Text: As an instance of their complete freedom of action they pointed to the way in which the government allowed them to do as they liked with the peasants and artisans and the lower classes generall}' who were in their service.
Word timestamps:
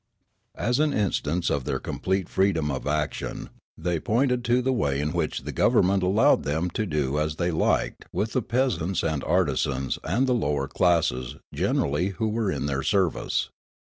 As 0.57 0.79
an 0.79 0.93
instance 0.93 1.51
of 1.51 1.63
their 1.63 1.77
complete 1.77 2.27
freedom 2.27 2.71
of 2.71 2.87
action 2.87 3.51
they 3.77 3.99
pointed 3.99 4.43
to 4.45 4.59
the 4.59 4.73
way 4.73 4.99
in 4.99 5.13
which 5.13 5.43
the 5.43 5.51
government 5.51 6.01
allowed 6.01 6.41
them 6.41 6.71
to 6.71 6.87
do 6.87 7.19
as 7.19 7.35
they 7.35 7.51
liked 7.51 8.05
with 8.11 8.33
the 8.33 8.41
peasants 8.41 9.03
and 9.03 9.23
artisans 9.23 9.99
and 10.03 10.25
the 10.25 10.33
lower 10.33 10.67
classes 10.67 11.35
generall}' 11.53 12.13
who 12.17 12.27
were 12.29 12.49
in 12.51 12.65
their 12.65 12.81
service. 12.81 13.51